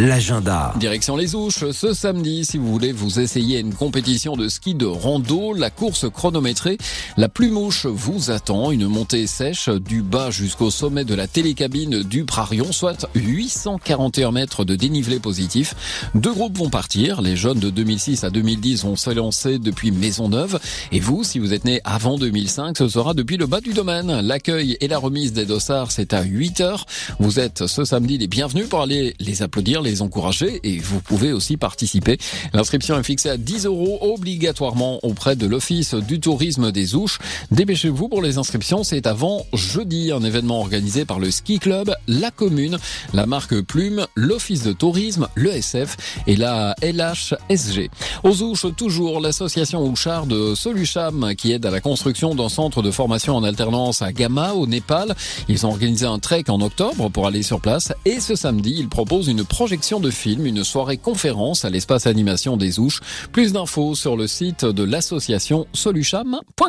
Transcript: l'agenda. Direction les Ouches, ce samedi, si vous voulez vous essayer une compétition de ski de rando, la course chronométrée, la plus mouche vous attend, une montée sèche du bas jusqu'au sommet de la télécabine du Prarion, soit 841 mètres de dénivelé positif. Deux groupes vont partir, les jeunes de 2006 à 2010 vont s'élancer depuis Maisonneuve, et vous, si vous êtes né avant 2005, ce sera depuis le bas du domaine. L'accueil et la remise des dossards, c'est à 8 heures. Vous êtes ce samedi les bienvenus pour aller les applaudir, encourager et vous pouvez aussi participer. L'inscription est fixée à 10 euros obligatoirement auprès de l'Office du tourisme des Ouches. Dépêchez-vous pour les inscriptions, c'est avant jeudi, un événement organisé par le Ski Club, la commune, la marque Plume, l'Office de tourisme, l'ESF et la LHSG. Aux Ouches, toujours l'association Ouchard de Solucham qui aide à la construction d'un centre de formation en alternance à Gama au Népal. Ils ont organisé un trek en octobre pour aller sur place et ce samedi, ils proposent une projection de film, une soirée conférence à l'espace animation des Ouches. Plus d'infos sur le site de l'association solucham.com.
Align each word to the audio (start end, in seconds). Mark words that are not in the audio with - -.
l'agenda. 0.00 0.72
Direction 0.78 1.14
les 1.14 1.34
Ouches, 1.34 1.70
ce 1.72 1.92
samedi, 1.92 2.46
si 2.46 2.56
vous 2.56 2.72
voulez 2.72 2.90
vous 2.90 3.20
essayer 3.20 3.58
une 3.58 3.74
compétition 3.74 4.34
de 4.34 4.48
ski 4.48 4.74
de 4.74 4.86
rando, 4.86 5.52
la 5.52 5.68
course 5.68 6.06
chronométrée, 6.08 6.78
la 7.18 7.28
plus 7.28 7.50
mouche 7.50 7.84
vous 7.84 8.30
attend, 8.30 8.70
une 8.70 8.86
montée 8.86 9.26
sèche 9.26 9.68
du 9.68 10.00
bas 10.00 10.30
jusqu'au 10.30 10.70
sommet 10.70 11.04
de 11.04 11.14
la 11.14 11.26
télécabine 11.26 12.02
du 12.02 12.24
Prarion, 12.24 12.72
soit 12.72 13.10
841 13.14 14.32
mètres 14.32 14.64
de 14.64 14.74
dénivelé 14.74 15.18
positif. 15.18 15.74
Deux 16.14 16.32
groupes 16.32 16.56
vont 16.56 16.70
partir, 16.70 17.20
les 17.20 17.36
jeunes 17.36 17.60
de 17.60 17.68
2006 17.68 18.24
à 18.24 18.30
2010 18.30 18.84
vont 18.84 18.96
s'élancer 18.96 19.58
depuis 19.58 19.90
Maisonneuve, 19.90 20.60
et 20.92 21.00
vous, 21.00 21.24
si 21.24 21.38
vous 21.38 21.52
êtes 21.52 21.66
né 21.66 21.82
avant 21.84 22.16
2005, 22.16 22.78
ce 22.78 22.88
sera 22.88 23.12
depuis 23.12 23.36
le 23.36 23.46
bas 23.46 23.60
du 23.60 23.74
domaine. 23.74 24.20
L'accueil 24.22 24.78
et 24.80 24.88
la 24.88 24.98
remise 24.98 25.34
des 25.34 25.44
dossards, 25.44 25.92
c'est 25.92 26.14
à 26.14 26.22
8 26.22 26.62
heures. 26.62 26.86
Vous 27.18 27.38
êtes 27.38 27.66
ce 27.66 27.84
samedi 27.84 28.16
les 28.16 28.28
bienvenus 28.28 28.66
pour 28.66 28.80
aller 28.80 29.14
les 29.20 29.42
applaudir, 29.42 29.82
encourager 30.00 30.60
et 30.64 30.78
vous 30.78 31.00
pouvez 31.00 31.32
aussi 31.32 31.56
participer. 31.56 32.18
L'inscription 32.52 32.98
est 32.98 33.02
fixée 33.02 33.30
à 33.30 33.36
10 33.36 33.66
euros 33.66 33.98
obligatoirement 34.00 35.00
auprès 35.02 35.36
de 35.36 35.46
l'Office 35.46 35.94
du 35.94 36.20
tourisme 36.20 36.72
des 36.72 36.94
Ouches. 36.94 37.18
Dépêchez-vous 37.50 38.08
pour 38.08 38.22
les 38.22 38.38
inscriptions, 38.38 38.84
c'est 38.84 39.06
avant 39.06 39.44
jeudi, 39.52 40.12
un 40.12 40.22
événement 40.22 40.60
organisé 40.60 41.04
par 41.04 41.18
le 41.18 41.30
Ski 41.30 41.58
Club, 41.58 41.94
la 42.06 42.30
commune, 42.30 42.78
la 43.12 43.26
marque 43.26 43.60
Plume, 43.60 44.06
l'Office 44.14 44.62
de 44.62 44.72
tourisme, 44.72 45.28
l'ESF 45.36 45.96
et 46.26 46.36
la 46.36 46.74
LHSG. 46.82 47.90
Aux 48.24 48.42
Ouches, 48.42 48.66
toujours 48.76 49.20
l'association 49.20 49.84
Ouchard 49.84 50.26
de 50.26 50.54
Solucham 50.54 51.34
qui 51.36 51.52
aide 51.52 51.66
à 51.66 51.70
la 51.70 51.80
construction 51.80 52.34
d'un 52.34 52.48
centre 52.48 52.82
de 52.82 52.90
formation 52.90 53.36
en 53.36 53.44
alternance 53.44 54.02
à 54.02 54.12
Gama 54.12 54.52
au 54.54 54.66
Népal. 54.66 55.14
Ils 55.48 55.66
ont 55.66 55.70
organisé 55.70 56.06
un 56.06 56.18
trek 56.18 56.44
en 56.48 56.60
octobre 56.60 57.08
pour 57.08 57.26
aller 57.26 57.42
sur 57.42 57.60
place 57.60 57.92
et 58.04 58.20
ce 58.20 58.34
samedi, 58.34 58.76
ils 58.78 58.88
proposent 58.88 59.28
une 59.28 59.44
projection 59.44 59.79
de 59.80 60.10
film, 60.10 60.44
une 60.44 60.62
soirée 60.62 60.98
conférence 60.98 61.64
à 61.64 61.70
l'espace 61.70 62.06
animation 62.06 62.58
des 62.58 62.78
Ouches. 62.78 63.00
Plus 63.32 63.52
d'infos 63.52 63.94
sur 63.94 64.14
le 64.14 64.26
site 64.26 64.66
de 64.66 64.84
l'association 64.84 65.66
solucham.com. 65.72 66.42